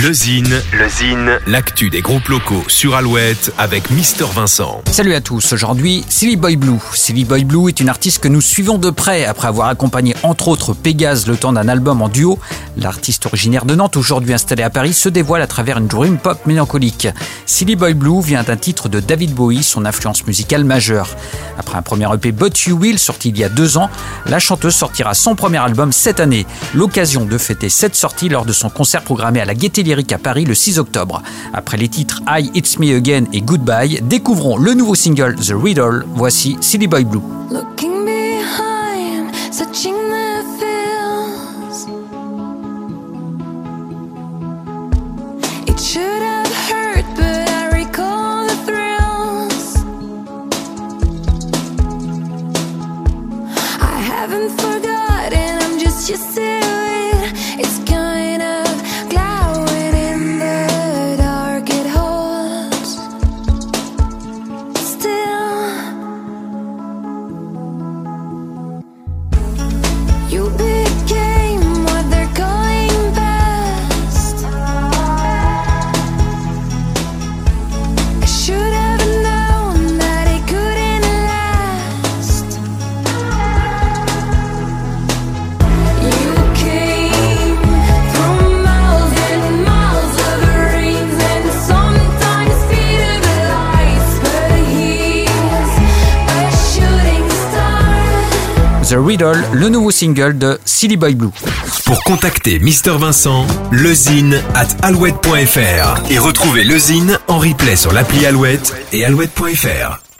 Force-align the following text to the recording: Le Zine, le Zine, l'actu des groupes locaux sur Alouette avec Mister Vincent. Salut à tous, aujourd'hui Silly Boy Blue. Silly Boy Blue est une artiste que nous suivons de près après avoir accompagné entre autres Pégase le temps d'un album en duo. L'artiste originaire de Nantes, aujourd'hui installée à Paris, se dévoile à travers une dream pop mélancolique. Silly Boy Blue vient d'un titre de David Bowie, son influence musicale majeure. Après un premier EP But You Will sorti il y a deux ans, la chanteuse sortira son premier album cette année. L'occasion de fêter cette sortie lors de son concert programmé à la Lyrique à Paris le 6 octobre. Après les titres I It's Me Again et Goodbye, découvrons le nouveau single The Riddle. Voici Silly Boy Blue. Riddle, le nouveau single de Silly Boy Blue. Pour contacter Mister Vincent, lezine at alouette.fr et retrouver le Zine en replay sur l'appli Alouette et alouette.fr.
Le 0.00 0.10
Zine, 0.10 0.62
le 0.72 0.88
Zine, 0.88 1.38
l'actu 1.46 1.90
des 1.90 2.00
groupes 2.00 2.28
locaux 2.28 2.64
sur 2.66 2.94
Alouette 2.94 3.52
avec 3.58 3.90
Mister 3.90 4.24
Vincent. 4.24 4.80
Salut 4.90 5.12
à 5.12 5.20
tous, 5.20 5.52
aujourd'hui 5.52 6.02
Silly 6.08 6.36
Boy 6.36 6.56
Blue. 6.56 6.78
Silly 6.94 7.26
Boy 7.26 7.44
Blue 7.44 7.68
est 7.68 7.78
une 7.78 7.90
artiste 7.90 8.20
que 8.20 8.28
nous 8.28 8.40
suivons 8.40 8.78
de 8.78 8.88
près 8.88 9.26
après 9.26 9.48
avoir 9.48 9.68
accompagné 9.68 10.16
entre 10.22 10.48
autres 10.48 10.72
Pégase 10.72 11.26
le 11.26 11.36
temps 11.36 11.52
d'un 11.52 11.68
album 11.68 12.00
en 12.00 12.08
duo. 12.08 12.38
L'artiste 12.78 13.26
originaire 13.26 13.66
de 13.66 13.74
Nantes, 13.74 13.98
aujourd'hui 13.98 14.32
installée 14.32 14.62
à 14.62 14.70
Paris, 14.70 14.94
se 14.94 15.10
dévoile 15.10 15.42
à 15.42 15.46
travers 15.46 15.76
une 15.76 15.88
dream 15.88 16.16
pop 16.16 16.38
mélancolique. 16.46 17.08
Silly 17.44 17.76
Boy 17.76 17.92
Blue 17.92 18.22
vient 18.22 18.44
d'un 18.44 18.56
titre 18.56 18.88
de 18.88 18.98
David 18.98 19.34
Bowie, 19.34 19.62
son 19.62 19.84
influence 19.84 20.26
musicale 20.26 20.64
majeure. 20.64 21.10
Après 21.58 21.76
un 21.76 21.82
premier 21.82 22.06
EP 22.14 22.32
But 22.32 22.58
You 22.64 22.78
Will 22.78 22.98
sorti 22.98 23.28
il 23.28 23.36
y 23.36 23.44
a 23.44 23.50
deux 23.50 23.76
ans, 23.76 23.90
la 24.24 24.38
chanteuse 24.38 24.74
sortira 24.74 25.12
son 25.12 25.34
premier 25.34 25.58
album 25.58 25.92
cette 25.92 26.18
année. 26.18 26.46
L'occasion 26.72 27.26
de 27.26 27.36
fêter 27.36 27.68
cette 27.68 27.94
sortie 27.94 28.30
lors 28.30 28.46
de 28.46 28.54
son 28.54 28.70
concert 28.70 29.02
programmé 29.02 29.38
à 29.38 29.44
la 29.44 29.54
Lyrique 29.82 30.12
à 30.12 30.18
Paris 30.18 30.44
le 30.44 30.54
6 30.54 30.78
octobre. 30.78 31.22
Après 31.52 31.76
les 31.76 31.88
titres 31.88 32.22
I 32.28 32.50
It's 32.54 32.78
Me 32.78 32.96
Again 32.96 33.24
et 33.32 33.40
Goodbye, 33.40 34.00
découvrons 34.02 34.56
le 34.56 34.74
nouveau 34.74 34.94
single 34.94 35.36
The 35.36 35.54
Riddle. 35.54 36.04
Voici 36.14 36.56
Silly 36.60 36.86
Boy 36.86 37.04
Blue. 37.04 37.22
Riddle, 98.98 99.42
le 99.52 99.68
nouveau 99.68 99.90
single 99.90 100.38
de 100.38 100.58
Silly 100.64 100.96
Boy 100.96 101.14
Blue. 101.14 101.30
Pour 101.84 102.02
contacter 102.04 102.58
Mister 102.58 102.92
Vincent, 102.98 103.46
lezine 103.70 104.40
at 104.54 104.68
alouette.fr 104.82 106.10
et 106.10 106.18
retrouver 106.18 106.64
le 106.64 106.78
Zine 106.78 107.18
en 107.28 107.38
replay 107.38 107.76
sur 107.76 107.92
l'appli 107.92 108.26
Alouette 108.26 108.74
et 108.92 109.04
alouette.fr. 109.04 110.11